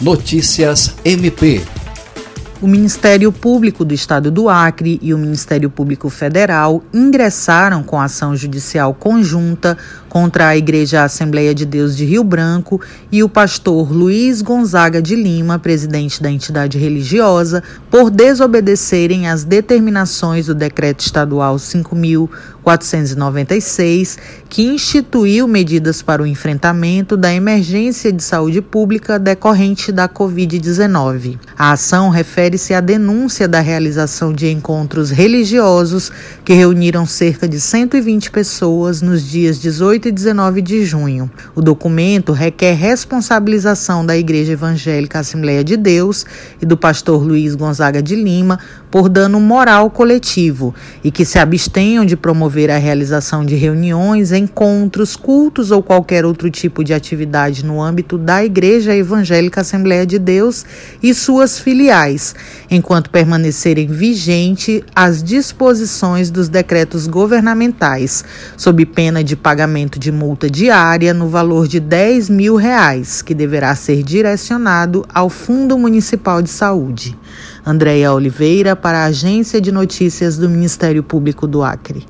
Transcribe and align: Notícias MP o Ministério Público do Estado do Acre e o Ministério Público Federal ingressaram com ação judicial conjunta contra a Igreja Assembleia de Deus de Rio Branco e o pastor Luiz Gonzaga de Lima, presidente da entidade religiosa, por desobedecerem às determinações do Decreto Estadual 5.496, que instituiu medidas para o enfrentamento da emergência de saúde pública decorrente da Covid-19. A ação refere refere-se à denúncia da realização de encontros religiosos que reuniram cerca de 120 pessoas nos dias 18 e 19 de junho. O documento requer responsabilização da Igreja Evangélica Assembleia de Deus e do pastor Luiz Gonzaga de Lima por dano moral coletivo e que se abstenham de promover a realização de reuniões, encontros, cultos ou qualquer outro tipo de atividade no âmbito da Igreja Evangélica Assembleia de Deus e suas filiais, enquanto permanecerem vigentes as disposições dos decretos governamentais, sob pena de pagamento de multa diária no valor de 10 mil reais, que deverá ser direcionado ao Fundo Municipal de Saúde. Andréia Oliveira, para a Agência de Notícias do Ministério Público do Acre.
Notícias 0.00 0.94
MP 1.04 1.60
o 2.60 2.66
Ministério 2.66 3.30
Público 3.30 3.84
do 3.84 3.94
Estado 3.94 4.32
do 4.32 4.48
Acre 4.48 4.98
e 5.00 5.14
o 5.14 5.18
Ministério 5.18 5.70
Público 5.70 6.10
Federal 6.10 6.82
ingressaram 6.92 7.84
com 7.84 8.00
ação 8.00 8.34
judicial 8.34 8.92
conjunta 8.94 9.78
contra 10.08 10.48
a 10.48 10.56
Igreja 10.56 11.04
Assembleia 11.04 11.54
de 11.54 11.64
Deus 11.64 11.96
de 11.96 12.04
Rio 12.04 12.24
Branco 12.24 12.80
e 13.12 13.22
o 13.22 13.28
pastor 13.28 13.92
Luiz 13.92 14.42
Gonzaga 14.42 15.00
de 15.00 15.14
Lima, 15.14 15.56
presidente 15.58 16.20
da 16.22 16.30
entidade 16.30 16.78
religiosa, 16.78 17.62
por 17.90 18.10
desobedecerem 18.10 19.28
às 19.28 19.44
determinações 19.44 20.46
do 20.46 20.54
Decreto 20.54 21.00
Estadual 21.00 21.56
5.496, 21.56 24.16
que 24.48 24.62
instituiu 24.62 25.46
medidas 25.46 26.00
para 26.02 26.22
o 26.22 26.26
enfrentamento 26.26 27.14
da 27.16 27.32
emergência 27.32 28.12
de 28.12 28.22
saúde 28.22 28.62
pública 28.62 29.18
decorrente 29.18 29.90
da 29.92 30.08
Covid-19. 30.08 31.38
A 31.56 31.72
ação 31.72 32.08
refere 32.08 32.38
refere-se 32.38 32.72
à 32.72 32.80
denúncia 32.80 33.48
da 33.48 33.60
realização 33.60 34.32
de 34.32 34.48
encontros 34.48 35.10
religiosos 35.10 36.12
que 36.44 36.52
reuniram 36.52 37.04
cerca 37.04 37.48
de 37.48 37.60
120 37.60 38.30
pessoas 38.30 39.02
nos 39.02 39.28
dias 39.28 39.58
18 39.58 39.97
e 40.06 40.12
19 40.12 40.60
de 40.60 40.84
junho. 40.84 41.30
O 41.54 41.62
documento 41.62 42.32
requer 42.32 42.74
responsabilização 42.74 44.04
da 44.04 44.16
Igreja 44.16 44.52
Evangélica 44.52 45.18
Assembleia 45.18 45.64
de 45.64 45.76
Deus 45.76 46.26
e 46.60 46.66
do 46.66 46.76
pastor 46.76 47.22
Luiz 47.22 47.54
Gonzaga 47.54 48.02
de 48.02 48.14
Lima 48.14 48.58
por 48.90 49.08
dano 49.08 49.40
moral 49.40 49.90
coletivo 49.90 50.74
e 51.02 51.10
que 51.10 51.24
se 51.24 51.38
abstenham 51.38 52.04
de 52.04 52.16
promover 52.16 52.70
a 52.70 52.78
realização 52.78 53.44
de 53.44 53.54
reuniões, 53.54 54.32
encontros, 54.32 55.16
cultos 55.16 55.70
ou 55.70 55.82
qualquer 55.82 56.24
outro 56.24 56.50
tipo 56.50 56.84
de 56.84 56.94
atividade 56.94 57.64
no 57.64 57.82
âmbito 57.82 58.16
da 58.16 58.44
Igreja 58.44 58.94
Evangélica 58.94 59.60
Assembleia 59.60 60.06
de 60.06 60.18
Deus 60.18 60.64
e 61.02 61.12
suas 61.14 61.58
filiais, 61.58 62.34
enquanto 62.70 63.10
permanecerem 63.10 63.86
vigentes 63.86 64.82
as 64.94 65.22
disposições 65.22 66.30
dos 66.30 66.48
decretos 66.48 67.06
governamentais, 67.06 68.24
sob 68.56 68.84
pena 68.86 69.22
de 69.22 69.36
pagamento 69.88 69.98
de 69.98 70.12
multa 70.12 70.50
diária 70.50 71.14
no 71.14 71.28
valor 71.28 71.66
de 71.66 71.80
10 71.80 72.28
mil 72.28 72.56
reais, 72.56 73.22
que 73.22 73.34
deverá 73.34 73.74
ser 73.74 74.02
direcionado 74.02 75.04
ao 75.12 75.30
Fundo 75.30 75.78
Municipal 75.78 76.42
de 76.42 76.50
Saúde. 76.50 77.16
Andréia 77.64 78.12
Oliveira, 78.12 78.76
para 78.76 78.98
a 78.98 79.04
Agência 79.06 79.60
de 79.60 79.72
Notícias 79.72 80.36
do 80.36 80.48
Ministério 80.48 81.02
Público 81.02 81.46
do 81.46 81.62
Acre. 81.62 82.06